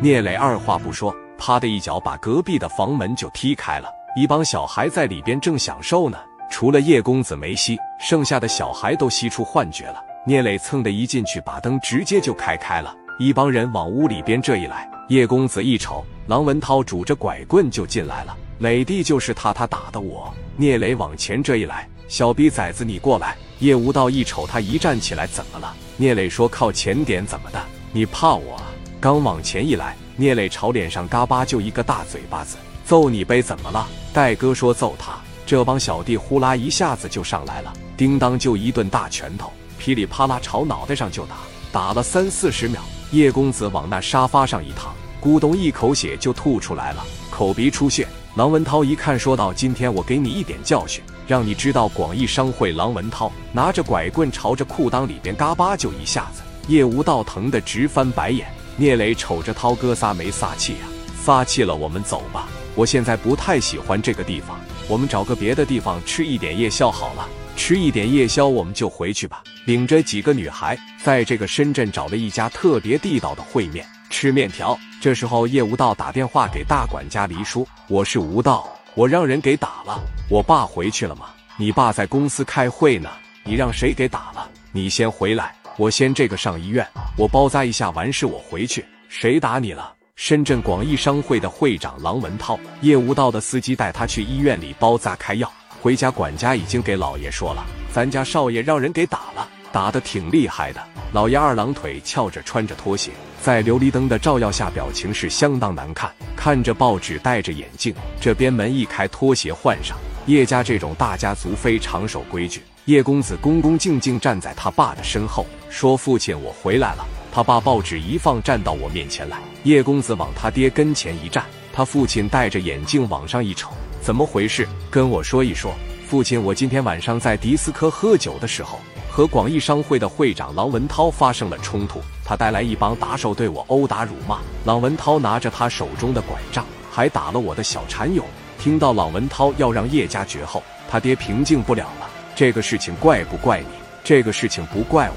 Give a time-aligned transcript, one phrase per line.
[0.00, 3.88] 聂磊二话不说，啪的一脚把隔壁的房门就踢开了。
[4.14, 6.16] 一帮小孩在里边正享受呢，
[6.48, 10.00] 除了叶公子没吸，剩下的小孩都吸出幻觉了。
[10.24, 12.94] 聂磊蹭的一进去，把灯直接就开开了。
[13.18, 18.36] 一帮人往屋里边这一来，叶公子一瞅，郎文涛拄着拐棍就进来了。
[18.60, 20.32] 磊弟就是他，他打的我。
[20.56, 23.36] 聂磊往前这一来，小逼崽子你过来。
[23.58, 25.74] 叶无道一瞅他一站起来，怎么了？
[25.96, 27.60] 聂磊说靠前点，怎么的？
[27.90, 28.60] 你怕我？
[29.00, 33.40] 刚往前一来，聂磊朝脸上嘎巴就一个大嘴巴子，揍你呗？
[33.40, 33.86] 怎么了？
[34.12, 35.12] 戴哥说揍他。
[35.46, 41.36] 这帮小弟呼啦一下子就上来了，叮当就一顿大拳头，噼里啪啦朝脑袋上就打，
[41.70, 42.82] 打了三四十秒。
[43.12, 44.92] 叶公子往那沙发上一躺，
[45.22, 48.06] 咕咚一口血就吐出来了，口鼻出血。
[48.34, 58.48] 郎文涛一看，说道：“今天我给你一点教训，让你知道广义商会。”郎文涛拿着拐棍朝着裤裆里边嘎巴就一下子，叶无道疼得直翻白眼。
[58.80, 60.86] 聂磊瞅着涛哥撒没撒气呀？
[61.20, 62.48] 撒气了，我们走吧。
[62.76, 64.56] 我现在不太喜欢这个地方，
[64.86, 67.28] 我们找个别的地方吃一点夜宵好了。
[67.56, 69.42] 吃一点夜宵，我们就回去吧。
[69.66, 74.78] 领着几个女孩，在这个深圳找了一家特别地道的烩面，吃面条。
[75.00, 80.00] 这时候，叶无道打电话给大管家黎叔：“我是无道，我让人给打了。
[80.30, 81.30] 我爸回去了吗？
[81.56, 83.10] 你爸在公司开会呢。
[83.42, 84.48] 你让谁给打了？
[84.70, 86.84] 你先回来，我先这个上医院，
[87.16, 88.84] 我包扎一下，完事我回去。
[89.08, 89.94] 谁打你了？
[90.16, 92.58] 深圳广义商会的会长郎文涛。
[92.80, 95.48] 叶无道的司机带他去医院里包扎开药。”
[95.80, 100.84] 回家，管家已经给老爷说了，咱家少爷让人给打了，打的挺厉害的。
[101.12, 106.12] 老爷二郎腿翘着，穿着拖鞋，在琉璃灯的照耀下，表情是相当难看。
[106.34, 109.96] 看着报纸，戴着眼镜，这边门一开，拖鞋换上。
[110.28, 112.62] 叶家这种大家族非常守规矩。
[112.84, 119.38] 叶公子恭恭敬敬站在他爸的身后，说：“父亲，我回来了。”他爸报纸一放，站到我面前来。
[119.64, 123.70] 叶公子往他爹跟前一站，他父亲戴着眼镜往上一瞅。
[124.02, 124.68] 怎么回事？
[124.90, 125.72] 跟我说一说，
[126.06, 128.78] 父亲，我今天晚上在迪斯科喝酒的时候，
[129.10, 138.22] 和广义商会的会长郎文涛发生了冲突，他带来一帮打手对我殴打辱骂，郎文涛拿着他手中的拐杖，还打了我的小禅友。
[138.58, 142.10] 听到郎文涛要让叶家绝后，他爹平静不了了。
[142.34, 143.66] 这个事情怪不怪你？
[144.02, 145.16] 这个事情不怪我。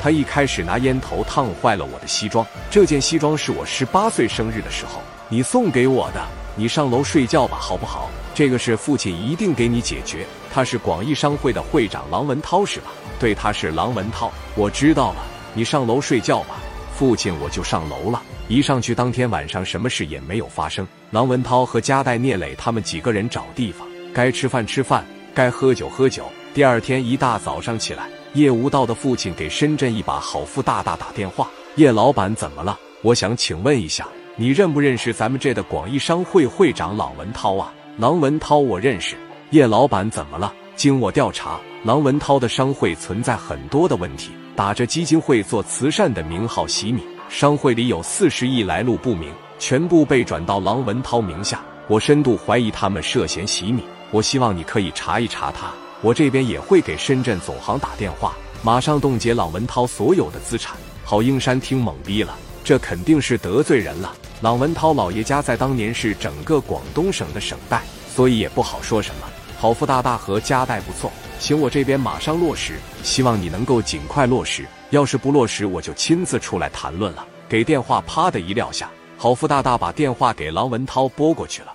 [0.00, 6.22] 他一开始拿烟头烫坏了我的西装，这件西装是我十八岁生日的时候你送给我的。
[6.54, 8.10] 你上楼睡觉吧，好不好？
[8.34, 10.26] 这个事父亲一定给你解决。
[10.52, 12.90] 他是广义商会的会长郎文涛，是吧？
[13.18, 14.30] 对，他是郎文涛。
[14.54, 15.24] 我知道了，
[15.54, 16.56] 你上楼睡觉吧。
[17.02, 18.22] 父亲，我就上楼了。
[18.46, 20.86] 一上去，当天晚上什么事也没有发生。
[21.10, 25.04] 郎文涛和加代聂磊他们几个人找地方，该吃饭吃饭，
[25.34, 26.22] 该喝酒喝酒。
[26.54, 32.78] 第二天一大早上起来，叶无道的父亲给深圳一把好富大大打电话：“叶老板怎么了？
[33.02, 34.06] 我想请问一下。”
[34.38, 37.74] 你认不认识咱们这的广义商会会长郎文涛啊？
[37.98, 39.16] 郎文涛我认识。
[39.50, 40.54] 叶老板怎么了？
[40.76, 51.62] 经我调查，郎文涛的商会存在很多的问题，打着基金会做慈善的名号洗米，商会里有四十亿来路不明，全部被转到郎文涛名下。
[51.88, 55.72] 我深度怀疑他们涉嫌洗米，我希望你可以查一查他。
[56.02, 60.76] 我这边也会给深圳总行打电话，马上冻结郎文涛所有的资产。
[61.02, 62.36] 郝英山听懵逼了。
[62.64, 64.14] 这肯定是得罪人了。
[64.40, 67.82] 郎文涛老爷家在当年是整个广东省的省代，
[68.14, 69.26] 所以也不好说什么。
[69.62, 71.08] 好富大大和家代不错，
[71.38, 74.66] 请我这边马上落实，希望你能够尽快落实。
[74.90, 77.24] 要是不落实，我就亲自出来谈论了。
[77.48, 81.71] 给电话啪的一撂下，好富大大把电话给郎文涛拨过去了。